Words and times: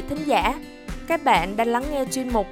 vị 0.00 0.06
thính 0.08 0.26
giả, 0.26 0.54
các 1.06 1.24
bạn 1.24 1.56
đang 1.56 1.68
lắng 1.68 1.84
nghe 1.90 2.04
chuyên 2.12 2.32
mục 2.32 2.46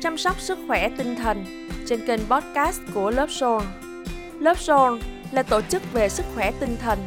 Chăm 0.00 0.18
sóc 0.18 0.40
sức 0.40 0.58
khỏe 0.66 0.90
tinh 0.98 1.16
thần 1.16 1.68
trên 1.86 2.06
kênh 2.06 2.20
podcast 2.30 2.80
của 2.94 3.10
Lớp 3.10 3.26
Soul. 3.30 3.62
Lớp 4.40 4.58
Soul 4.58 5.00
là 5.32 5.42
tổ 5.42 5.60
chức 5.60 5.92
về 5.92 6.08
sức 6.08 6.26
khỏe 6.34 6.52
tinh 6.60 6.76
thần, 6.80 6.98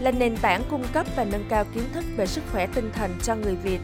là 0.00 0.10
nền 0.10 0.36
tảng 0.36 0.62
cung 0.70 0.84
cấp 0.92 1.06
và 1.16 1.24
nâng 1.24 1.44
cao 1.48 1.64
kiến 1.74 1.84
thức 1.94 2.04
về 2.16 2.26
sức 2.26 2.44
khỏe 2.52 2.66
tinh 2.74 2.90
thần 2.92 3.10
cho 3.22 3.34
người 3.34 3.56
Việt. 3.56 3.80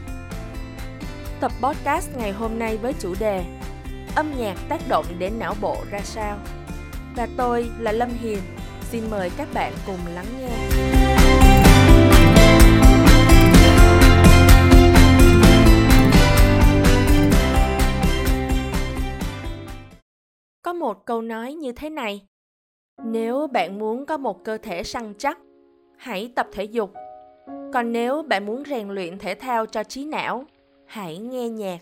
Tập 1.39 1.51
podcast 1.61 2.09
ngày 2.17 2.31
hôm 2.31 2.59
nay 2.59 2.77
với 2.77 2.93
chủ 2.99 3.15
đề 3.19 3.43
Âm 4.15 4.31
nhạc 4.37 4.55
tác 4.69 4.79
động 4.89 5.05
đến 5.19 5.33
não 5.39 5.55
bộ 5.61 5.77
ra 5.91 5.99
sao? 6.03 6.37
Và 7.15 7.27
tôi 7.37 7.69
là 7.79 7.91
Lâm 7.91 8.09
Hiền, 8.21 8.39
xin 8.91 9.03
mời 9.11 9.31
các 9.37 9.47
bạn 9.53 9.73
cùng 9.85 9.99
lắng 10.15 10.25
nghe. 10.39 10.49
Một 20.83 21.05
câu 21.05 21.21
nói 21.21 21.53
như 21.53 21.71
thế 21.71 21.89
này. 21.89 22.21
Nếu 23.03 23.47
bạn 23.47 23.79
muốn 23.79 24.05
có 24.05 24.17
một 24.17 24.43
cơ 24.43 24.57
thể 24.57 24.83
săn 24.83 25.13
chắc, 25.17 25.37
hãy 25.97 26.31
tập 26.35 26.47
thể 26.51 26.63
dục. 26.63 26.93
Còn 27.73 27.91
nếu 27.91 28.23
bạn 28.23 28.45
muốn 28.45 28.63
rèn 28.65 28.89
luyện 28.89 29.17
thể 29.17 29.35
thao 29.35 29.65
cho 29.65 29.83
trí 29.83 30.05
não, 30.05 30.45
hãy 30.85 31.17
nghe 31.17 31.49
nhạc. 31.49 31.79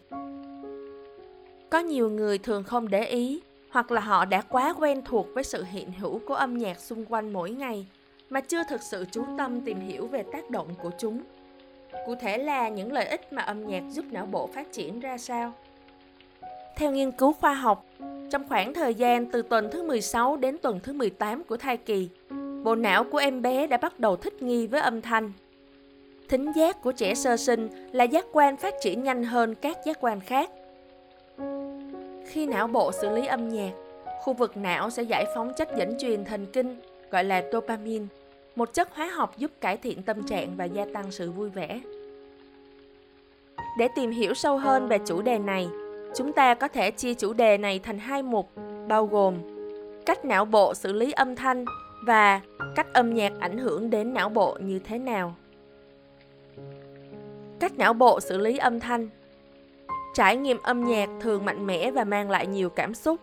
Có 1.70 1.80
nhiều 1.80 2.10
người 2.10 2.38
thường 2.38 2.64
không 2.64 2.90
để 2.90 3.06
ý 3.06 3.42
hoặc 3.72 3.92
là 3.92 4.02
họ 4.02 4.26
đã 4.26 4.42
quá 4.42 4.74
quen 4.80 5.02
thuộc 5.06 5.28
với 5.34 5.44
sự 5.44 5.64
hiện 5.64 5.92
hữu 5.92 6.20
của 6.28 6.36
âm 6.36 6.58
nhạc 6.58 6.80
xung 6.80 7.06
quanh 7.06 7.34
mỗi 7.34 7.52
ngày 7.52 7.88
mà 8.30 8.42
chưa 8.42 8.64
thực 8.70 8.82
sự 8.82 9.06
chú 9.12 9.24
tâm 9.38 9.62
tìm 9.62 9.80
hiểu 9.80 10.08
về 10.08 10.24
tác 10.34 10.50
động 10.50 10.68
của 10.82 10.92
chúng. 10.98 11.22
Cụ 12.06 12.16
thể 12.16 12.38
là 12.38 12.70
những 12.70 12.92
lợi 12.92 13.06
ích 13.06 13.34
mà 13.34 13.42
âm 13.42 13.68
nhạc 13.68 13.84
giúp 13.90 14.06
não 14.12 14.26
bộ 14.26 14.48
phát 14.48 14.72
triển 14.72 15.00
ra 15.00 15.18
sao. 15.18 15.54
Theo 16.76 16.92
nghiên 16.92 17.12
cứu 17.12 17.34
khoa 17.34 17.54
học, 17.54 17.86
trong 18.32 18.48
khoảng 18.50 18.74
thời 18.74 18.96
gian 18.96 19.26
từ 19.26 19.42
tuần 19.42 19.70
thứ 19.72 19.84
16 19.84 20.38
đến 20.38 20.58
tuần 20.58 20.80
thứ 20.84 20.94
18 20.94 21.44
của 21.44 21.58
thai 21.58 21.78
kỳ, 21.78 22.10
bộ 22.64 22.76
não 22.76 23.04
của 23.04 23.18
em 23.18 23.42
bé 23.42 23.68
đã 23.68 23.78
bắt 23.78 24.00
đầu 24.00 24.16
thích 24.16 24.42
nghi 24.42 24.68
với 24.68 24.82
âm 24.82 25.02
thanh. 25.02 25.32
Thính 26.30 26.52
giác 26.56 26.82
của 26.82 26.92
trẻ 26.92 27.16
sơ 27.16 27.38
sinh 27.38 27.70
là 27.92 28.04
giác 28.04 28.26
quan 28.32 28.58
phát 28.58 28.74
triển 28.82 29.04
nhanh 29.04 29.24
hơn 29.24 29.56
các 29.56 29.78
giác 29.86 29.98
quan 30.02 30.20
khác. 30.20 30.50
Khi 32.28 32.46
não 32.46 32.68
bộ 32.68 32.92
xử 32.92 33.10
lý 33.16 33.26
âm 33.26 33.50
nhạc, 33.50 33.72
khu 34.22 34.34
vực 34.34 34.58
não 34.58 34.90
sẽ 34.90 35.04
giải 35.04 35.26
phóng 35.36 35.54
chất 35.58 35.70
dẫn 35.78 35.98
truyền 36.00 36.26
thần 36.26 36.46
kinh 36.46 36.76
gọi 37.12 37.24
là 37.24 37.44
dopamine, 37.52 38.06
một 38.56 38.74
chất 38.74 38.96
hóa 38.96 39.06
học 39.06 39.38
giúp 39.38 39.52
cải 39.62 39.78
thiện 39.78 40.04
tâm 40.04 40.24
trạng 40.24 40.56
và 40.58 40.66
gia 40.66 40.86
tăng 40.94 41.12
sự 41.12 41.32
vui 41.32 41.50
vẻ. 41.50 41.80
Để 43.78 43.88
tìm 43.96 44.12
hiểu 44.12 44.34
sâu 44.34 44.58
hơn 44.58 44.88
về 44.88 44.98
chủ 45.06 45.22
đề 45.22 45.40
này, 45.40 45.68
chúng 46.16 46.34
ta 46.34 46.54
có 46.54 46.68
thể 46.68 46.92
chia 46.92 47.14
chủ 47.14 47.34
đề 47.34 47.58
này 47.58 47.80
thành 47.80 48.00
hai 48.00 48.24
mục, 48.24 48.50
bao 48.88 49.06
gồm 49.06 49.36
cách 50.06 50.26
não 50.26 50.46
bộ 50.46 50.74
xử 50.74 50.94
lý 50.94 51.12
âm 51.12 51.36
thanh 51.36 51.66
và 52.06 52.42
cách 52.76 52.88
âm 52.94 53.14
nhạc 53.14 53.34
ảnh 53.40 53.58
hưởng 53.58 53.90
đến 53.90 54.14
não 54.14 54.30
bộ 54.30 54.58
như 54.62 54.80
thế 54.80 55.00
nào. 55.00 55.36
Cách 57.60 57.78
não 57.78 57.94
bộ 57.94 58.20
xử 58.20 58.38
lý 58.38 58.58
âm 58.58 58.80
thanh. 58.80 59.10
Trải 60.14 60.36
nghiệm 60.36 60.58
âm 60.64 60.86
nhạc 60.86 61.10
thường 61.22 61.46
mạnh 61.46 61.68
mẽ 61.68 61.92
và 61.92 62.04
mang 62.04 62.30
lại 62.30 62.48
nhiều 62.48 62.70
cảm 62.70 62.94
xúc. 62.94 63.20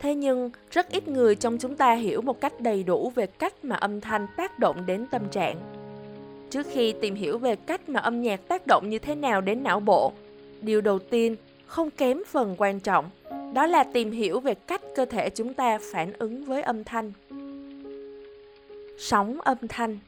Thế 0.00 0.14
nhưng, 0.14 0.50
rất 0.70 0.88
ít 0.88 1.08
người 1.08 1.36
trong 1.36 1.58
chúng 1.58 1.76
ta 1.76 1.92
hiểu 1.92 2.22
một 2.22 2.40
cách 2.40 2.60
đầy 2.60 2.82
đủ 2.82 3.12
về 3.14 3.26
cách 3.26 3.64
mà 3.64 3.76
âm 3.76 4.00
thanh 4.00 4.26
tác 4.36 4.58
động 4.58 4.86
đến 4.86 5.06
tâm 5.10 5.28
trạng. 5.30 5.56
Trước 6.50 6.66
khi 6.70 6.94
tìm 7.00 7.14
hiểu 7.14 7.38
về 7.38 7.56
cách 7.56 7.88
mà 7.88 8.00
âm 8.00 8.22
nhạc 8.22 8.48
tác 8.48 8.66
động 8.66 8.90
như 8.90 8.98
thế 8.98 9.14
nào 9.14 9.40
đến 9.40 9.62
não 9.62 9.80
bộ, 9.80 10.12
điều 10.60 10.80
đầu 10.80 10.98
tiên 10.98 11.36
không 11.66 11.90
kém 11.90 12.22
phần 12.26 12.54
quan 12.58 12.80
trọng, 12.80 13.10
đó 13.54 13.66
là 13.66 13.84
tìm 13.84 14.10
hiểu 14.10 14.40
về 14.40 14.54
cách 14.54 14.82
cơ 14.94 15.04
thể 15.04 15.30
chúng 15.30 15.54
ta 15.54 15.78
phản 15.92 16.12
ứng 16.12 16.44
với 16.44 16.62
âm 16.62 16.84
thanh. 16.84 17.12
Sóng 18.98 19.40
âm 19.40 19.58
thanh. 19.68 19.98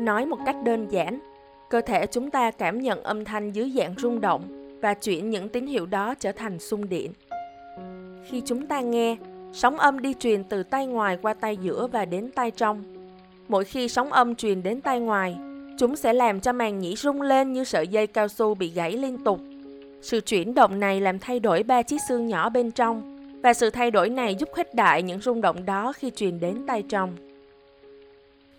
Nói 0.00 0.26
một 0.26 0.38
cách 0.46 0.56
đơn 0.64 0.86
giản, 0.90 1.18
cơ 1.70 1.80
thể 1.80 2.06
chúng 2.06 2.30
ta 2.30 2.50
cảm 2.50 2.82
nhận 2.82 3.02
âm 3.02 3.24
thanh 3.24 3.52
dưới 3.52 3.72
dạng 3.76 3.94
rung 3.98 4.20
động 4.20 4.42
và 4.82 4.94
chuyển 4.94 5.30
những 5.30 5.48
tín 5.48 5.66
hiệu 5.66 5.86
đó 5.86 6.14
trở 6.14 6.32
thành 6.32 6.58
xung 6.58 6.88
điện. 6.88 7.12
Khi 8.26 8.42
chúng 8.44 8.66
ta 8.66 8.80
nghe, 8.80 9.16
sóng 9.52 9.78
âm 9.78 10.02
đi 10.02 10.14
truyền 10.14 10.44
từ 10.44 10.62
tay 10.62 10.86
ngoài 10.86 11.18
qua 11.22 11.34
tay 11.34 11.56
giữa 11.56 11.86
và 11.86 12.04
đến 12.04 12.30
tay 12.30 12.50
trong. 12.50 12.82
Mỗi 13.48 13.64
khi 13.64 13.88
sóng 13.88 14.12
âm 14.12 14.34
truyền 14.34 14.62
đến 14.62 14.80
tay 14.80 15.00
ngoài, 15.00 15.36
chúng 15.78 15.96
sẽ 15.96 16.12
làm 16.12 16.40
cho 16.40 16.52
màng 16.52 16.78
nhĩ 16.78 16.96
rung 16.96 17.22
lên 17.22 17.52
như 17.52 17.64
sợi 17.64 17.88
dây 17.88 18.06
cao 18.06 18.28
su 18.28 18.54
bị 18.54 18.70
gãy 18.70 18.92
liên 18.92 19.18
tục 19.24 19.40
sự 20.00 20.20
chuyển 20.20 20.54
động 20.54 20.80
này 20.80 21.00
làm 21.00 21.18
thay 21.18 21.40
đổi 21.40 21.62
ba 21.62 21.82
chiếc 21.82 22.00
xương 22.08 22.26
nhỏ 22.26 22.48
bên 22.48 22.70
trong 22.70 23.18
và 23.42 23.54
sự 23.54 23.70
thay 23.70 23.90
đổi 23.90 24.10
này 24.10 24.34
giúp 24.34 24.48
khuếch 24.52 24.74
đại 24.74 25.02
những 25.02 25.20
rung 25.20 25.40
động 25.40 25.66
đó 25.66 25.92
khi 25.92 26.10
truyền 26.10 26.40
đến 26.40 26.66
tay 26.66 26.82
trong. 26.88 27.16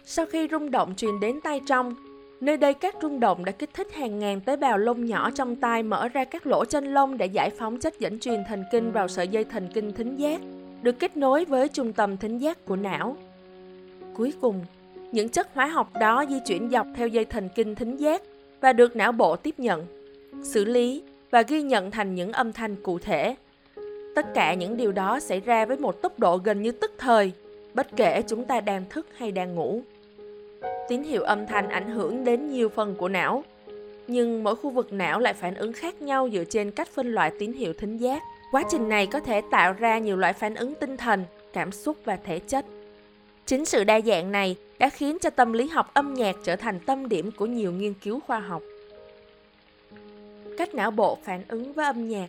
Sau 0.06 0.26
khi 0.26 0.48
rung 0.52 0.72
động 0.72 0.94
truyền 0.96 1.20
đến 1.20 1.42
tay 1.42 1.62
trong, 1.68 1.96
nơi 2.42 2.58
đây 2.58 2.74
các 2.74 2.96
rung 3.02 3.20
động 3.20 3.46
đã 3.46 3.52
kích 3.52 3.70
thích 3.74 3.94
hàng 3.94 4.20
ngàn 4.20 4.42
tế 4.42 4.56
bào 4.56 4.78
lông 4.78 5.06
nhỏ 5.06 5.32
trong 5.32 5.56
tai 5.56 5.84
mở 5.84 6.08
ra 6.08 6.26
các 6.26 6.48
lỗ 6.48 6.66
chân 6.66 6.94
lông 6.94 7.18
để 7.18 7.26
giải 7.26 7.50
phóng 7.50 7.80
chất 7.80 8.00
dẫn 8.00 8.20
truyền 8.20 8.44
thần 8.48 8.64
kinh 8.72 8.92
vào 8.92 9.08
sợi 9.08 9.28
dây 9.28 9.44
thần 9.44 9.70
kinh 9.74 9.94
thính 9.94 10.16
giác, 10.16 10.42
được 10.82 11.00
kết 11.00 11.18
nối 11.18 11.46
với 11.46 11.68
trung 11.68 11.94
tâm 11.94 12.18
thính 12.18 12.38
giác 12.38 12.66
của 12.66 12.76
não. 12.76 13.18
Cuối 14.14 14.34
cùng, 14.42 14.66
những 15.12 15.30
chất 15.30 15.48
hóa 15.54 15.68
học 15.68 15.90
đó 16.00 16.26
di 16.30 16.40
chuyển 16.48 16.70
dọc 16.70 16.88
theo 16.96 17.08
dây 17.08 17.26
thần 17.26 17.50
kinh 17.56 17.76
thính 17.76 17.96
giác 17.96 18.22
và 18.62 18.74
được 18.74 18.96
não 18.96 19.12
bộ 19.12 19.36
tiếp 19.36 19.60
nhận, 19.60 19.86
xử 20.44 20.66
lý 20.66 21.04
và 21.32 21.42
ghi 21.42 21.62
nhận 21.62 21.92
thành 21.92 22.16
những 22.16 22.32
âm 22.32 22.54
thanh 22.54 22.76
cụ 22.76 23.00
thể. 23.00 23.36
Tất 24.16 24.26
cả 24.34 24.54
những 24.54 24.78
điều 24.78 24.92
đó 24.92 25.20
xảy 25.20 25.40
ra 25.40 25.66
với 25.66 25.78
một 25.78 26.02
tốc 26.02 26.20
độ 26.20 26.38
gần 26.38 26.62
như 26.62 26.72
tức 26.72 26.92
thời, 26.98 27.32
bất 27.74 27.88
kể 27.96 28.22
chúng 28.28 28.46
ta 28.46 28.62
đang 28.62 28.86
thức 28.90 29.08
hay 29.16 29.32
đang 29.32 29.56
ngủ. 29.56 29.82
Tín 30.90 31.04
hiệu 31.04 31.24
âm 31.24 31.48
thanh 31.48 31.70
ảnh 31.70 31.92
hưởng 31.92 32.24
đến 32.24 32.52
nhiều 32.52 32.70
phần 32.70 32.96
của 32.96 33.10
não, 33.10 33.44
nhưng 34.08 34.44
mỗi 34.44 34.56
khu 34.56 34.70
vực 34.70 34.94
não 34.94 35.20
lại 35.20 35.34
phản 35.34 35.56
ứng 35.56 35.74
khác 35.74 36.02
nhau 36.02 36.30
dựa 36.34 36.44
trên 36.44 36.72
cách 36.72 36.90
phân 36.94 37.12
loại 37.12 37.32
tín 37.40 37.54
hiệu 37.54 37.74
thính 37.74 37.98
giác. 37.98 38.22
Quá 38.52 38.64
trình 38.72 38.90
này 38.90 39.08
có 39.08 39.20
thể 39.20 39.42
tạo 39.52 39.74
ra 39.74 39.98
nhiều 39.98 40.18
loại 40.18 40.34
phản 40.34 40.56
ứng 40.56 40.74
tinh 40.76 40.98
thần, 40.98 41.24
cảm 41.54 41.72
xúc 41.72 41.98
và 42.06 42.18
thể 42.26 42.40
chất. 42.40 42.66
Chính 43.46 43.66
sự 43.66 43.84
đa 43.84 44.02
dạng 44.02 44.32
này 44.32 44.56
đã 44.80 44.90
khiến 44.90 45.18
cho 45.22 45.30
tâm 45.30 45.54
lý 45.54 45.68
học 45.68 45.92
âm 45.94 46.14
nhạc 46.14 46.36
trở 46.44 46.56
thành 46.56 46.80
tâm 46.80 47.10
điểm 47.10 47.32
của 47.32 47.46
nhiều 47.46 47.72
nghiên 47.72 47.94
cứu 47.94 48.20
khoa 48.20 48.40
học 48.40 48.62
cách 50.60 50.76
não 50.76 50.92
bộ 50.92 51.18
phản 51.24 51.44
ứng 51.48 51.74
với 51.74 51.86
âm 51.86 52.10
nhạc. 52.10 52.28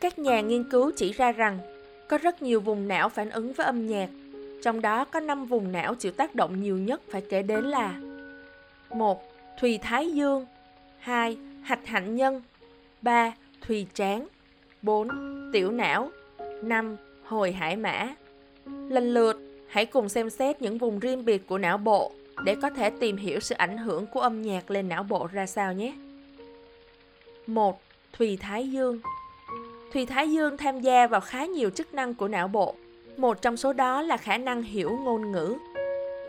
Các 0.00 0.18
nhà 0.18 0.40
nghiên 0.40 0.70
cứu 0.70 0.92
chỉ 0.96 1.12
ra 1.12 1.32
rằng 1.32 1.58
có 2.08 2.18
rất 2.18 2.42
nhiều 2.42 2.60
vùng 2.60 2.88
não 2.88 3.08
phản 3.08 3.30
ứng 3.30 3.52
với 3.52 3.66
âm 3.66 3.86
nhạc, 3.86 4.08
trong 4.62 4.80
đó 4.80 5.04
có 5.04 5.20
5 5.20 5.46
vùng 5.46 5.72
não 5.72 5.94
chịu 5.94 6.12
tác 6.12 6.34
động 6.34 6.62
nhiều 6.62 6.78
nhất 6.78 7.00
phải 7.08 7.22
kể 7.30 7.42
đến 7.42 7.64
là 7.64 8.00
1. 8.90 9.22
Thùy 9.60 9.78
thái 9.78 10.12
dương 10.12 10.46
2. 10.98 11.36
Hạch 11.62 11.86
hạnh 11.86 12.16
nhân 12.16 12.42
3. 13.02 13.32
Thùy 13.60 13.86
trán 13.94 14.26
4. 14.82 15.08
Tiểu 15.52 15.70
não 15.70 16.10
5. 16.62 16.96
Hồi 17.24 17.52
hải 17.52 17.76
mã 17.76 18.14
Lần 18.66 19.14
lượt, 19.14 19.36
hãy 19.68 19.86
cùng 19.86 20.08
xem 20.08 20.30
xét 20.30 20.62
những 20.62 20.78
vùng 20.78 20.98
riêng 20.98 21.24
biệt 21.24 21.46
của 21.46 21.58
não 21.58 21.78
bộ 21.78 22.12
để 22.44 22.56
có 22.62 22.70
thể 22.70 22.90
tìm 22.90 23.16
hiểu 23.16 23.40
sự 23.40 23.54
ảnh 23.54 23.78
hưởng 23.78 24.06
của 24.06 24.20
âm 24.20 24.42
nhạc 24.42 24.70
lên 24.70 24.88
não 24.88 25.02
bộ 25.02 25.28
ra 25.32 25.46
sao 25.46 25.72
nhé. 25.72 25.92
1. 27.46 27.80
Thùy 28.12 28.38
Thái 28.40 28.70
Dương 28.70 29.00
Thùy 29.92 30.06
Thái 30.06 30.30
Dương 30.30 30.56
tham 30.56 30.80
gia 30.80 31.06
vào 31.06 31.20
khá 31.20 31.44
nhiều 31.44 31.70
chức 31.70 31.94
năng 31.94 32.14
của 32.14 32.28
não 32.28 32.48
bộ. 32.48 32.74
Một 33.16 33.42
trong 33.42 33.56
số 33.56 33.72
đó 33.72 34.02
là 34.02 34.16
khả 34.16 34.38
năng 34.38 34.62
hiểu 34.62 34.98
ngôn 35.04 35.32
ngữ. 35.32 35.54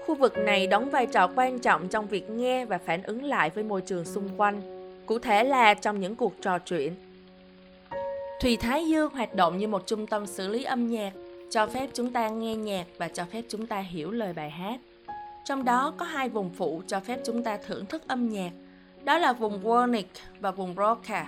Khu 0.06 0.16
vực 0.16 0.38
này 0.38 0.68
đóng 0.68 0.90
vai 0.90 1.06
trò 1.06 1.30
quan 1.36 1.60
trọng 1.60 1.88
trong 1.88 2.08
việc 2.08 2.30
nghe 2.30 2.66
và 2.66 2.78
phản 2.78 3.04
ứng 3.04 3.24
lại 3.24 3.50
với 3.50 3.64
môi 3.64 3.82
trường 3.82 4.06
xung 4.06 4.30
quanh, 4.38 4.62
cụ 5.06 5.20
thể 5.20 5.44
là 5.44 5.74
trong 5.74 6.00
những 6.00 6.16
cuộc 6.16 6.34
trò 6.42 6.60
chuyện. 6.60 6.94
Thùy 8.42 8.58
Thái 8.58 8.88
Dương 8.88 9.14
hoạt 9.14 9.36
động 9.36 9.58
như 9.58 9.68
một 9.68 9.88
trung 9.88 10.08
tâm 10.08 10.26
xử 10.26 10.48
lý 10.48 10.64
âm 10.64 10.88
nhạc, 10.88 11.12
cho 11.50 11.68
phép 11.68 11.90
chúng 11.94 12.12
ta 12.12 12.30
nghe 12.30 12.56
nhạc 12.56 12.86
và 12.98 13.08
cho 13.08 13.26
phép 13.32 13.42
chúng 13.50 13.68
ta 13.68 13.80
hiểu 13.80 14.12
lời 14.12 14.34
bài 14.34 14.50
hát. 14.50 14.80
Trong 15.46 15.66
đó 15.66 15.94
có 15.98 16.06
hai 16.06 16.30
vùng 16.30 16.50
phụ 16.50 16.82
cho 16.88 17.00
phép 17.00 17.20
chúng 17.26 17.44
ta 17.44 17.58
thưởng 17.58 17.86
thức 17.86 18.08
âm 18.08 18.30
nhạc 18.30 18.52
đó 19.06 19.18
là 19.18 19.34
vùng 19.34 19.64
Wernicke 19.64 20.22
và 20.40 20.52
vùng 20.52 20.76
Broca. 20.76 21.28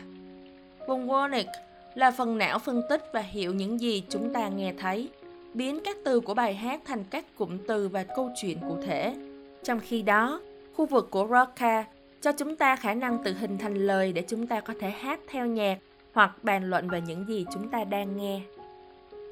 Vùng 0.88 1.07
Wernicke 1.07 1.62
là 1.95 2.12
phần 2.12 2.38
não 2.38 2.59
phân 2.59 2.81
tích 2.89 3.03
và 3.13 3.21
hiểu 3.21 3.53
những 3.53 3.81
gì 3.81 4.03
chúng 4.09 4.33
ta 4.33 4.47
nghe 4.47 4.74
thấy, 4.79 5.09
biến 5.53 5.79
các 5.85 5.97
từ 6.06 6.19
của 6.19 6.33
bài 6.33 6.53
hát 6.56 6.81
thành 6.85 7.03
các 7.09 7.25
cụm 7.38 7.57
từ 7.68 7.88
và 7.88 8.03
câu 8.03 8.29
chuyện 8.41 8.59
cụ 8.69 8.77
thể. 8.85 9.15
Trong 9.63 9.79
khi 9.79 10.01
đó, 10.01 10.41
khu 10.75 10.85
vực 10.85 11.07
của 11.12 11.27
Broca 11.27 11.85
cho 12.21 12.31
chúng 12.31 12.56
ta 12.56 12.75
khả 12.75 12.94
năng 12.94 13.24
tự 13.24 13.33
hình 13.39 13.57
thành 13.57 13.75
lời 13.75 14.13
để 14.13 14.24
chúng 14.27 14.47
ta 14.47 14.59
có 14.59 14.74
thể 14.79 14.89
hát 14.89 15.19
theo 15.29 15.45
nhạc 15.45 15.77
hoặc 16.13 16.44
bàn 16.44 16.69
luận 16.69 16.89
về 16.89 17.01
những 17.01 17.25
gì 17.27 17.45
chúng 17.53 17.69
ta 17.69 17.83
đang 17.83 18.18
nghe. 18.18 18.41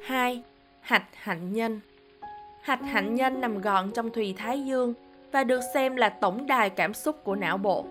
2. 0.03 0.41
Hạch 0.81 1.05
hạnh 1.13 1.53
nhân 1.53 1.79
Hạch 2.61 2.81
hạnh 2.81 3.15
nhân 3.15 3.41
nằm 3.41 3.61
gọn 3.61 3.91
trong 3.91 4.09
thùy 4.09 4.33
thái 4.37 4.65
dương 4.65 4.93
và 5.31 5.43
được 5.43 5.61
xem 5.73 5.95
là 5.95 6.09
tổng 6.09 6.47
đài 6.47 6.69
cảm 6.69 6.93
xúc 6.93 7.23
của 7.23 7.35
não 7.35 7.57
bộ 7.57 7.85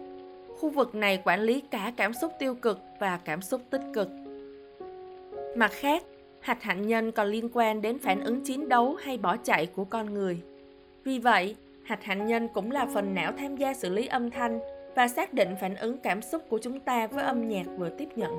khu 0.59 0.71
vực 0.71 0.95
này 0.95 1.23
quản 1.25 1.41
lý 1.41 1.61
cả 1.61 1.93
cảm 1.97 2.13
xúc 2.15 2.33
tiêu 2.39 2.55
cực 2.55 2.79
và 3.01 3.19
cảm 3.25 3.43
xúc 3.43 3.61
tích 3.71 3.83
cực. 3.93 4.09
Mặt 5.57 5.71
khác, 5.73 6.03
hạch 6.41 6.63
hạnh 6.63 6.87
nhân 6.87 7.13
còn 7.13 7.27
liên 7.27 7.49
quan 7.53 7.83
đến 7.83 7.99
phản 7.99 8.21
ứng 8.21 8.45
chiến 8.45 8.69
đấu 8.69 8.95
hay 8.95 9.17
bỏ 9.19 9.37
chạy 9.37 9.67
của 9.67 9.85
con 9.85 10.15
người. 10.15 10.41
Vì 11.05 11.19
vậy, 11.19 11.57
hạch 11.85 12.05
hạnh 12.05 12.27
nhân 12.27 12.49
cũng 12.49 12.71
là 12.71 12.87
phần 12.95 13.15
não 13.15 13.33
tham 13.39 13.57
gia 13.57 13.75
xử 13.75 13.91
lý 13.91 14.07
âm 14.07 14.31
thanh 14.31 14.61
và 14.97 15.09
xác 15.09 15.33
định 15.33 15.49
phản 15.61 15.77
ứng 15.77 15.99
cảm 15.99 16.23
xúc 16.23 16.43
của 16.49 16.59
chúng 16.59 16.81
ta 16.81 17.07
với 17.07 17.25
âm 17.25 17.49
nhạc 17.49 17.67
vừa 17.79 17.89
tiếp 17.89 18.09
nhận. 18.17 18.31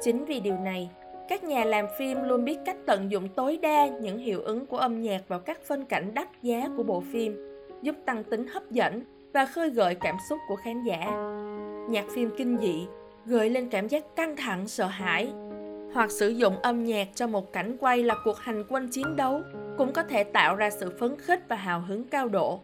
Chính 0.00 0.24
vì 0.24 0.40
điều 0.40 0.56
này, 0.56 0.90
các 1.28 1.44
nhà 1.44 1.64
làm 1.64 1.86
phim 1.98 2.22
luôn 2.22 2.44
biết 2.44 2.58
cách 2.64 2.76
tận 2.86 3.10
dụng 3.10 3.28
tối 3.28 3.58
đa 3.62 3.86
những 3.86 4.18
hiệu 4.18 4.42
ứng 4.42 4.66
của 4.66 4.76
âm 4.76 5.02
nhạc 5.02 5.28
vào 5.28 5.40
các 5.40 5.62
phân 5.62 5.84
cảnh 5.84 6.14
đắt 6.14 6.28
giá 6.42 6.68
của 6.76 6.82
bộ 6.82 7.02
phim, 7.12 7.36
giúp 7.82 7.96
tăng 8.04 8.24
tính 8.24 8.46
hấp 8.46 8.70
dẫn 8.70 9.02
và 9.34 9.46
khơi 9.46 9.70
gợi 9.70 9.94
cảm 9.94 10.16
xúc 10.28 10.38
của 10.48 10.56
khán 10.56 10.84
giả. 10.84 10.98
Nhạc 11.88 12.04
phim 12.14 12.30
kinh 12.38 12.58
dị 12.58 12.86
gợi 13.26 13.50
lên 13.50 13.68
cảm 13.70 13.88
giác 13.88 14.16
căng 14.16 14.36
thẳng, 14.36 14.68
sợ 14.68 14.86
hãi, 14.86 15.32
hoặc 15.94 16.10
sử 16.10 16.28
dụng 16.28 16.58
âm 16.62 16.84
nhạc 16.84 17.08
cho 17.14 17.26
một 17.26 17.52
cảnh 17.52 17.76
quay 17.80 18.02
là 18.02 18.14
cuộc 18.24 18.38
hành 18.38 18.64
quân 18.68 18.88
chiến 18.88 19.16
đấu 19.16 19.42
cũng 19.78 19.92
có 19.92 20.02
thể 20.02 20.24
tạo 20.24 20.56
ra 20.56 20.70
sự 20.70 20.96
phấn 21.00 21.16
khích 21.18 21.48
và 21.48 21.56
hào 21.56 21.80
hứng 21.80 22.04
cao 22.04 22.28
độ 22.28 22.60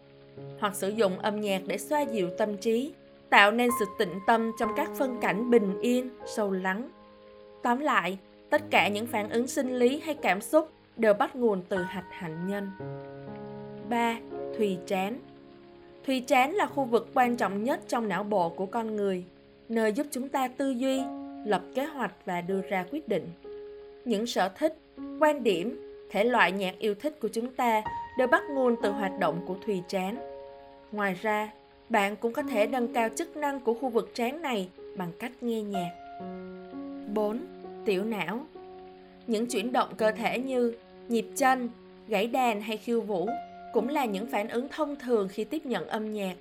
hoặc 0.59 0.75
sử 0.75 0.89
dụng 0.89 1.19
âm 1.19 1.41
nhạc 1.41 1.61
để 1.67 1.77
xoa 1.77 2.01
dịu 2.01 2.29
tâm 2.37 2.57
trí 2.57 2.93
tạo 3.29 3.51
nên 3.51 3.69
sự 3.79 3.85
tĩnh 3.99 4.19
tâm 4.27 4.51
trong 4.59 4.69
các 4.77 4.89
phân 4.97 5.17
cảnh 5.21 5.49
bình 5.49 5.79
yên 5.81 6.09
sâu 6.25 6.51
lắng 6.51 6.89
tóm 7.63 7.79
lại 7.79 8.17
tất 8.49 8.61
cả 8.69 8.87
những 8.87 9.07
phản 9.07 9.29
ứng 9.29 9.47
sinh 9.47 9.79
lý 9.79 9.99
hay 9.99 10.15
cảm 10.15 10.41
xúc 10.41 10.71
đều 10.97 11.13
bắt 11.13 11.35
nguồn 11.35 11.61
từ 11.69 11.77
hạch 11.77 12.11
hạnh 12.11 12.47
nhân 12.47 12.71
3. 13.89 14.17
Thùy 14.57 14.77
trán 14.87 15.19
Thùy 16.05 16.19
trán 16.19 16.51
là 16.51 16.65
khu 16.65 16.83
vực 16.83 17.07
quan 17.13 17.37
trọng 17.37 17.63
nhất 17.63 17.79
trong 17.87 18.07
não 18.07 18.23
bộ 18.23 18.49
của 18.49 18.65
con 18.65 18.95
người, 18.95 19.23
nơi 19.69 19.93
giúp 19.93 20.07
chúng 20.11 20.29
ta 20.29 20.47
tư 20.47 20.69
duy, 20.69 21.01
lập 21.45 21.61
kế 21.75 21.85
hoạch 21.85 22.13
và 22.25 22.41
đưa 22.41 22.61
ra 22.61 22.85
quyết 22.91 23.07
định. 23.07 23.27
Những 24.05 24.25
sở 24.25 24.49
thích, 24.49 24.77
quan 25.19 25.43
điểm, 25.43 25.81
thể 26.09 26.23
loại 26.23 26.51
nhạc 26.51 26.79
yêu 26.79 26.95
thích 26.95 27.19
của 27.19 27.27
chúng 27.27 27.53
ta 27.55 27.81
đều 28.17 28.27
bắt 28.27 28.43
nguồn 28.49 28.75
từ 28.83 28.91
hoạt 28.91 29.19
động 29.19 29.41
của 29.47 29.55
thùy 29.65 29.81
trán. 29.87 30.15
Ngoài 30.91 31.15
ra, 31.21 31.51
bạn 31.89 32.15
cũng 32.15 32.33
có 32.33 32.43
thể 32.43 32.67
nâng 32.67 32.93
cao 32.93 33.09
chức 33.15 33.37
năng 33.37 33.59
của 33.59 33.73
khu 33.73 33.89
vực 33.89 34.11
trán 34.13 34.41
này 34.41 34.69
bằng 34.97 35.11
cách 35.19 35.31
nghe 35.41 35.61
nhạc. 35.61 35.91
4. 37.13 37.39
Tiểu 37.85 38.03
não 38.03 38.39
Những 39.27 39.45
chuyển 39.45 39.71
động 39.71 39.89
cơ 39.97 40.11
thể 40.11 40.39
như 40.39 40.73
nhịp 41.09 41.25
chân, 41.35 41.69
gãy 42.07 42.27
đàn 42.27 42.61
hay 42.61 42.77
khiêu 42.77 43.01
vũ 43.01 43.29
cũng 43.73 43.89
là 43.89 44.05
những 44.05 44.27
phản 44.27 44.47
ứng 44.47 44.67
thông 44.69 44.95
thường 44.95 45.27
khi 45.31 45.43
tiếp 45.43 45.65
nhận 45.65 45.87
âm 45.87 46.13
nhạc 46.13 46.35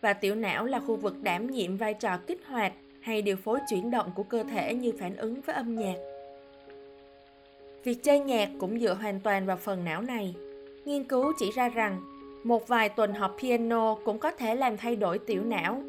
và 0.00 0.12
tiểu 0.12 0.34
não 0.34 0.64
là 0.64 0.80
khu 0.80 0.96
vực 0.96 1.22
đảm 1.22 1.50
nhiệm 1.50 1.76
vai 1.76 1.94
trò 1.94 2.18
kích 2.26 2.46
hoạt 2.46 2.72
hay 3.00 3.22
điều 3.22 3.36
phối 3.36 3.58
chuyển 3.70 3.90
động 3.90 4.10
của 4.14 4.22
cơ 4.22 4.42
thể 4.42 4.74
như 4.74 4.92
phản 4.98 5.16
ứng 5.16 5.40
với 5.40 5.54
âm 5.54 5.76
nhạc. 5.76 5.96
Việc 7.84 8.02
chơi 8.02 8.20
nhạc 8.20 8.48
cũng 8.58 8.80
dựa 8.80 8.94
hoàn 8.94 9.20
toàn 9.20 9.46
vào 9.46 9.56
phần 9.56 9.84
não 9.84 10.02
này. 10.02 10.34
Nghiên 10.84 11.04
cứu 11.04 11.32
chỉ 11.38 11.50
ra 11.54 11.68
rằng 11.68 12.00
một 12.44 12.68
vài 12.68 12.88
tuần 12.88 13.14
học 13.14 13.36
piano 13.42 13.94
cũng 13.94 14.18
có 14.18 14.30
thể 14.30 14.54
làm 14.54 14.76
thay 14.76 14.96
đổi 14.96 15.18
tiểu 15.18 15.44
não. 15.44 15.82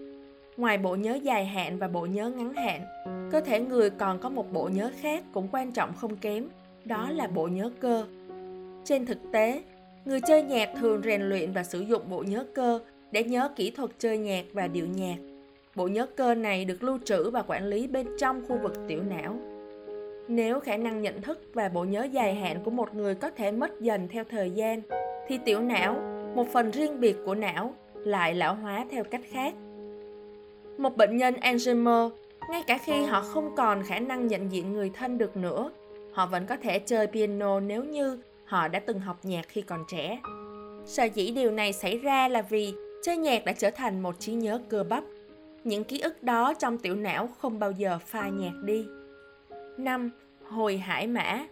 Ngoài 0.58 0.78
bộ 0.78 0.96
nhớ 0.96 1.20
dài 1.24 1.46
hạn 1.46 1.78
và 1.78 1.88
bộ 1.88 2.06
nhớ 2.06 2.30
ngắn 2.30 2.54
hạn, 2.54 2.82
cơ 3.32 3.42
thể 3.42 3.60
người 3.60 3.90
còn 3.90 4.20
có 4.20 4.30
một 4.30 4.54
bộ 4.54 4.70
nhớ 4.74 4.92
khác 5.00 5.24
cũng 5.34 5.48
quan 5.52 5.72
trọng 5.72 5.94
không 5.96 6.16
kém, 6.16 6.48
đó 6.86 7.10
là 7.12 7.28
bộ 7.28 7.48
nhớ 7.48 7.72
cơ. 7.80 8.06
Trên 8.84 9.06
thực 9.06 9.18
tế, 9.32 9.62
người 10.07 10.21
chơi 10.21 10.42
nhạc 10.44 10.69
thường 10.80 11.01
rèn 11.06 11.21
luyện 11.21 11.51
và 11.51 11.63
sử 11.63 11.80
dụng 11.80 12.01
bộ 12.09 12.24
nhớ 12.27 12.45
cơ 12.54 12.80
để 13.12 13.24
nhớ 13.24 13.50
kỹ 13.56 13.71
thuật 13.71 13.92
chơi 14.00 14.18
nhạc 14.18 14.45
và 14.54 14.68
điệu 14.68 14.86
nhạc. 14.88 15.15
Bộ 15.75 15.88
nhớ 15.88 16.06
cơ 16.15 16.36
này 16.36 16.65
được 16.65 16.83
lưu 16.83 17.00
trữ 17.06 17.30
và 17.30 17.42
quản 17.42 17.65
lý 17.65 17.88
bên 17.88 18.07
trong 18.18 18.42
khu 18.48 18.57
vực 18.63 18.74
tiểu 18.88 19.04
não. 19.04 19.36
Nếu 20.27 20.59
khả 20.59 20.77
năng 20.77 21.01
nhận 21.01 21.21
thức 21.21 21.42
và 21.54 21.69
bộ 21.69 21.83
nhớ 21.83 22.04
dài 22.12 22.36
hạn 22.36 22.63
của 22.63 22.71
một 22.71 22.95
người 22.95 23.15
có 23.15 23.30
thể 23.30 23.51
mất 23.51 23.81
dần 23.81 24.07
theo 24.07 24.24
thời 24.24 24.51
gian, 24.51 24.81
thì 25.27 25.39
tiểu 25.45 25.62
não, 25.62 25.95
một 26.36 26.48
phần 26.53 26.71
riêng 26.71 27.00
biệt 27.00 27.18
của 27.25 27.36
não, 27.36 27.74
lại 27.94 28.36
lão 28.36 28.56
hóa 28.56 28.86
theo 28.92 29.03
cách 29.03 29.24
khác. 29.31 29.53
Một 30.77 30.98
bệnh 30.98 31.18
nhân 31.18 31.33
Alzheimer, 31.33 32.10
ngay 32.51 32.63
cả 32.68 32.77
khi 32.77 33.03
họ 33.03 33.21
không 33.21 33.56
còn 33.56 33.83
khả 33.83 34.00
năng 34.00 34.27
nhận 34.27 34.51
diện 34.51 34.74
người 34.74 34.92
thân 34.94 35.18
được 35.18 35.38
nữa, 35.38 35.71
họ 36.12 36.25
vẫn 36.25 36.45
có 36.45 36.57
thể 36.57 36.80
chơi 36.80 37.07
piano 37.07 37.60
nếu 37.60 37.83
như 37.83 38.19
họ 38.48 38.68
đã 38.68 38.80
từng 38.80 39.00
học 39.00 39.20
nhạc 39.24 39.46
khi 39.48 39.62
còn 39.62 39.84
trẻ. 39.88 40.20
Sở 40.86 41.04
dĩ 41.04 41.32
điều 41.32 41.52
này 41.52 41.74
xảy 41.74 41.98
ra 41.98 42.28
là 42.28 42.42
vì 42.42 42.74
chơi 43.04 43.18
nhạc 43.18 43.46
đã 43.46 43.52
trở 43.52 43.70
thành 43.70 44.04
một 44.04 44.20
trí 44.20 44.34
nhớ 44.34 44.60
cơ 44.70 44.84
bắp 44.84 45.04
những 45.64 45.84
ký 45.84 46.00
ức 46.00 46.24
đó 46.24 46.54
trong 46.54 46.78
tiểu 46.78 46.96
não 46.96 47.30
không 47.38 47.60
bao 47.60 47.72
giờ 47.72 48.00
phai 48.06 48.32
nhạt 48.32 48.54
đi. 48.64 48.86
5. 49.78 50.10
Hồi 50.50 50.78
hải 50.78 51.08
mã 51.08 51.46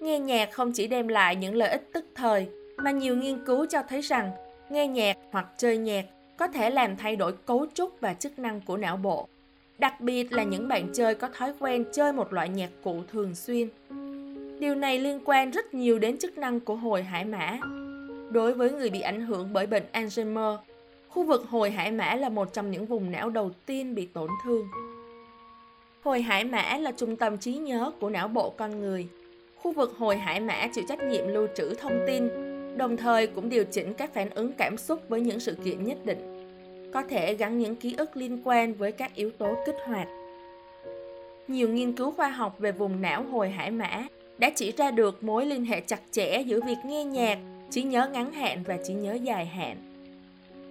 Nghe 0.00 0.18
nhạc 0.18 0.52
không 0.52 0.72
chỉ 0.72 0.86
đem 0.86 1.08
lại 1.08 1.36
những 1.36 1.54
lợi 1.54 1.70
ích 1.70 1.92
tức 1.92 2.04
thời, 2.14 2.48
mà 2.76 2.90
nhiều 2.90 3.16
nghiên 3.16 3.44
cứu 3.44 3.66
cho 3.66 3.82
thấy 3.88 4.00
rằng 4.00 4.30
nghe 4.70 4.86
nhạc 4.86 5.16
hoặc 5.30 5.46
chơi 5.56 5.76
nhạc 5.78 6.04
có 6.36 6.48
thể 6.48 6.70
làm 6.70 6.96
thay 6.96 7.16
đổi 7.16 7.32
cấu 7.46 7.66
trúc 7.74 8.00
và 8.00 8.14
chức 8.14 8.38
năng 8.38 8.60
của 8.60 8.76
não 8.76 8.96
bộ. 8.96 9.28
Đặc 9.78 10.00
biệt 10.00 10.32
là 10.32 10.42
những 10.42 10.68
bạn 10.68 10.88
chơi 10.94 11.14
có 11.14 11.28
thói 11.28 11.52
quen 11.58 11.84
chơi 11.92 12.12
một 12.12 12.32
loại 12.32 12.48
nhạc 12.48 12.70
cụ 12.82 13.02
thường 13.12 13.34
xuyên. 13.34 13.68
Điều 14.60 14.74
này 14.74 14.98
liên 14.98 15.20
quan 15.24 15.50
rất 15.50 15.74
nhiều 15.74 15.98
đến 15.98 16.18
chức 16.18 16.38
năng 16.38 16.60
của 16.60 16.76
hồi 16.76 17.02
hải 17.02 17.24
mã. 17.24 17.58
Đối 18.30 18.54
với 18.54 18.70
người 18.70 18.90
bị 18.90 19.00
ảnh 19.00 19.20
hưởng 19.20 19.52
bởi 19.52 19.66
bệnh 19.66 19.84
Alzheimer, 19.92 20.56
Khu 21.08 21.24
vực 21.24 21.44
hồi 21.48 21.70
hải 21.70 21.92
mã 21.92 22.14
là 22.14 22.28
một 22.28 22.52
trong 22.52 22.70
những 22.70 22.86
vùng 22.86 23.10
não 23.10 23.30
đầu 23.30 23.50
tiên 23.66 23.94
bị 23.94 24.06
tổn 24.06 24.30
thương. 24.44 24.68
Hồi 26.02 26.22
hải 26.22 26.44
mã 26.44 26.76
là 26.76 26.92
trung 26.92 27.16
tâm 27.16 27.38
trí 27.38 27.52
nhớ 27.52 27.90
của 28.00 28.10
não 28.10 28.28
bộ 28.28 28.50
con 28.50 28.80
người. 28.80 29.08
Khu 29.56 29.72
vực 29.72 29.94
hồi 29.98 30.16
hải 30.16 30.40
mã 30.40 30.68
chịu 30.74 30.84
trách 30.88 31.02
nhiệm 31.02 31.28
lưu 31.28 31.46
trữ 31.56 31.74
thông 31.74 32.04
tin, 32.06 32.28
đồng 32.76 32.96
thời 32.96 33.26
cũng 33.26 33.48
điều 33.48 33.64
chỉnh 33.64 33.94
các 33.94 34.14
phản 34.14 34.30
ứng 34.30 34.52
cảm 34.52 34.76
xúc 34.76 35.08
với 35.08 35.20
những 35.20 35.40
sự 35.40 35.56
kiện 35.64 35.84
nhất 35.84 35.98
định. 36.04 36.48
Có 36.92 37.02
thể 37.02 37.34
gắn 37.34 37.58
những 37.58 37.76
ký 37.76 37.94
ức 37.98 38.16
liên 38.16 38.40
quan 38.44 38.74
với 38.74 38.92
các 38.92 39.14
yếu 39.14 39.30
tố 39.30 39.54
kích 39.66 39.76
hoạt. 39.86 40.08
Nhiều 41.48 41.68
nghiên 41.68 41.92
cứu 41.92 42.10
khoa 42.10 42.28
học 42.28 42.58
về 42.58 42.72
vùng 42.72 43.00
não 43.00 43.22
hồi 43.22 43.50
hải 43.50 43.70
mã 43.70 44.04
đã 44.38 44.50
chỉ 44.50 44.72
ra 44.76 44.90
được 44.90 45.24
mối 45.24 45.46
liên 45.46 45.64
hệ 45.64 45.80
chặt 45.80 46.00
chẽ 46.10 46.40
giữa 46.40 46.60
việc 46.60 46.76
nghe 46.84 47.04
nhạc, 47.04 47.38
trí 47.70 47.82
nhớ 47.82 48.08
ngắn 48.12 48.32
hạn 48.32 48.62
và 48.66 48.78
trí 48.86 48.94
nhớ 48.94 49.14
dài 49.14 49.46
hạn. 49.46 49.76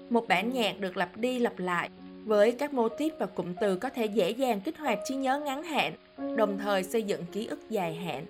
Một 0.10 0.28
bản 0.28 0.54
nhạc 0.54 0.80
được 0.80 0.98
lặp 0.98 1.18
đi 1.18 1.40
lặp 1.40 1.60
lại 1.60 1.90
với 2.26 2.52
các 2.52 2.74
mô 2.74 2.90
típ 2.90 3.14
và 3.20 3.26
cụm 3.26 3.54
từ 3.62 3.76
có 3.76 3.90
thể 3.90 4.06
dễ 4.06 4.30
dàng 4.30 4.62
kích 4.62 4.78
hoạt 4.78 5.00
trí 5.06 5.16
nhớ 5.16 5.40
ngắn 5.40 5.64
hạn, 5.64 5.94
đồng 6.38 6.58
thời 6.58 6.84
xây 6.84 7.04
dựng 7.04 7.22
ký 7.32 7.46
ức 7.46 7.70
dài 7.70 7.96
hạn. 7.96 8.26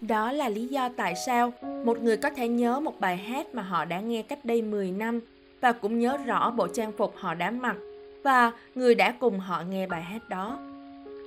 Đó 0.00 0.32
là 0.32 0.48
lý 0.48 0.66
do 0.66 0.88
tại 0.96 1.14
sao 1.26 1.52
một 1.84 2.02
người 2.02 2.16
có 2.16 2.30
thể 2.30 2.48
nhớ 2.48 2.80
một 2.80 3.00
bài 3.00 3.16
hát 3.16 3.54
mà 3.54 3.62
họ 3.62 3.84
đã 3.84 4.00
nghe 4.00 4.22
cách 4.22 4.44
đây 4.44 4.62
10 4.62 4.90
năm 4.90 5.20
và 5.60 5.72
cũng 5.72 5.98
nhớ 5.98 6.16
rõ 6.16 6.50
bộ 6.50 6.68
trang 6.68 6.92
phục 6.92 7.14
họ 7.16 7.34
đã 7.34 7.50
mặc 7.50 7.76
và 8.22 8.52
người 8.74 8.94
đã 8.94 9.14
cùng 9.20 9.38
họ 9.38 9.62
nghe 9.70 9.86
bài 9.86 10.02
hát 10.02 10.28
đó. 10.28 10.58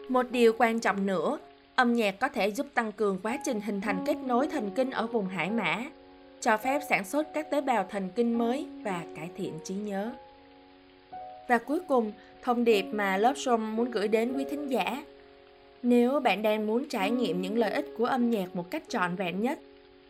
Một 0.09 0.25
điều 0.31 0.53
quan 0.57 0.79
trọng 0.79 1.05
nữa, 1.05 1.37
âm 1.75 1.93
nhạc 1.93 2.19
có 2.19 2.27
thể 2.27 2.51
giúp 2.51 2.67
tăng 2.73 2.91
cường 2.91 3.19
quá 3.23 3.37
trình 3.43 3.61
hình 3.61 3.81
thành 3.81 4.03
kết 4.05 4.17
nối 4.25 4.47
thần 4.47 4.71
kinh 4.75 4.91
ở 4.91 5.07
vùng 5.07 5.27
hải 5.27 5.51
mã 5.51 5.83
cho 6.41 6.57
phép 6.57 6.81
sản 6.89 7.03
xuất 7.03 7.33
các 7.33 7.51
tế 7.51 7.61
bào 7.61 7.85
thần 7.89 8.09
kinh 8.15 8.37
mới 8.37 8.67
và 8.83 9.03
cải 9.15 9.29
thiện 9.37 9.53
trí 9.63 9.73
nhớ. 9.73 10.11
Và 11.47 11.57
cuối 11.57 11.79
cùng, 11.87 12.11
thông 12.41 12.63
điệp 12.63 12.85
mà 12.91 13.17
lớp 13.17 13.33
Shom 13.37 13.75
muốn 13.75 13.91
gửi 13.91 14.07
đến 14.07 14.33
quý 14.37 14.45
thính 14.49 14.67
giả. 14.67 15.03
Nếu 15.83 16.19
bạn 16.19 16.41
đang 16.41 16.67
muốn 16.67 16.89
trải 16.89 17.11
nghiệm 17.11 17.41
những 17.41 17.57
lợi 17.57 17.71
ích 17.71 17.85
của 17.97 18.05
âm 18.05 18.31
nhạc 18.31 18.55
một 18.55 18.71
cách 18.71 18.83
trọn 18.87 19.15
vẹn 19.15 19.41
nhất, 19.41 19.59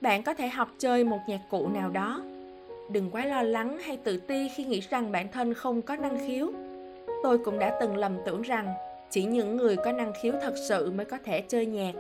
bạn 0.02 0.24
có 0.24 0.34
thể 0.34 0.48
học 0.48 0.70
chơi 0.78 1.04
một 1.04 1.20
nhạc 1.28 1.42
cụ 1.50 1.68
nào 1.68 1.90
đó. 1.90 2.24
Đừng 2.92 3.10
quá 3.12 3.26
lo 3.26 3.42
lắng 3.42 3.78
hay 3.80 3.98
tự 3.98 4.18
ti 4.18 4.50
khi 4.56 4.64
nghĩ 4.64 4.80
rằng 4.90 5.12
bản 5.12 5.28
thân 5.32 5.54
không 5.54 5.82
có 5.82 5.96
năng 5.96 6.28
khiếu. 6.28 6.52
Tôi 7.24 7.38
cũng 7.38 7.60
đã 7.60 7.78
từng 7.82 7.98
lầm 7.98 8.18
tưởng 8.26 8.42
rằng 8.42 8.74
chỉ 9.12 9.24
những 9.24 9.58
người 9.58 9.76
có 9.76 9.92
năng 9.92 10.14
khiếu 10.22 10.34
thật 10.42 10.54
sự 10.68 10.92
mới 10.92 11.06
có 11.06 11.18
thể 11.26 11.42
chơi 11.42 11.66
nhạc 11.66 11.94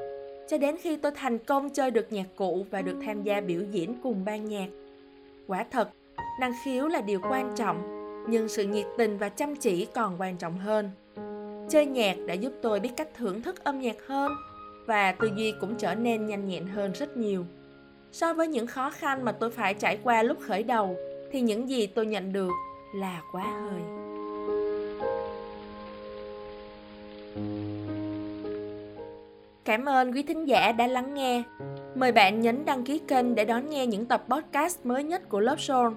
cho 0.48 0.58
đến 0.58 0.76
khi 0.82 0.98
tôi 0.98 1.12
thành 1.16 1.38
công 1.40 1.70
chơi 1.70 1.92
được 1.92 2.14
nhạc 2.14 2.28
cụ 2.36 2.66
và 2.72 2.82
được 2.82 2.96
tham 3.06 3.24
gia 3.24 3.42
biểu 3.42 3.62
diễn 3.72 3.96
cùng 4.04 4.26
ban 4.26 4.46
nhạc. 4.46 4.68
Quả 5.48 5.66
thật, 5.72 5.90
năng 6.40 6.54
khiếu 6.66 6.88
là 6.88 7.02
điều 7.02 7.20
quan 7.30 7.54
trọng, 7.56 7.82
nhưng 8.30 8.50
sự 8.50 8.64
nhiệt 8.64 8.86
tình 8.98 9.18
và 9.18 9.30
chăm 9.30 9.56
chỉ 9.56 9.86
còn 9.86 10.16
quan 10.22 10.38
trọng 10.38 10.58
hơn. 10.58 10.92
Chơi 11.70 11.86
nhạc 11.86 12.18
đã 12.28 12.34
giúp 12.34 12.54
tôi 12.62 12.80
biết 12.80 12.90
cách 12.98 13.10
thưởng 13.18 13.42
thức 13.42 13.64
âm 13.64 13.80
nhạc 13.80 14.08
hơn 14.08 14.32
và 14.86 15.12
tư 15.12 15.30
duy 15.36 15.54
cũng 15.62 15.76
trở 15.76 15.96
nên 15.96 16.26
nhanh 16.26 16.48
nhẹn 16.48 16.68
hơn 16.68 16.92
rất 16.92 17.18
nhiều. 17.18 17.46
So 18.12 18.34
với 18.34 18.48
những 18.48 18.68
khó 18.68 18.90
khăn 18.90 19.26
mà 19.26 19.32
tôi 19.32 19.52
phải 19.52 19.74
trải 19.74 20.00
qua 20.04 20.24
lúc 20.24 20.38
khởi 20.42 20.64
đầu 20.64 20.96
thì 21.32 21.42
những 21.42 21.70
gì 21.70 21.88
tôi 21.88 22.06
nhận 22.06 22.34
được 22.34 22.52
là 22.96 23.22
quá 23.32 23.44
hời 23.44 24.05
Cảm 29.66 29.86
ơn 29.86 30.12
quý 30.12 30.24
thính 30.24 30.46
giả 30.46 30.72
đã 30.72 30.88
lắng 30.88 31.14
nghe. 31.14 31.44
Mời 31.96 32.12
bạn 32.12 32.42
nhấn 32.42 32.66
đăng 32.66 32.84
ký 32.84 33.00
kênh 33.00 33.36
để 33.36 33.46
đón 33.46 33.70
nghe 33.70 33.88
những 33.88 34.06
tập 34.06 34.26
podcast 34.30 34.86
mới 34.86 35.04
nhất 35.04 35.30
của 35.30 35.40
Love 35.40 35.62
Soul. 35.62 35.94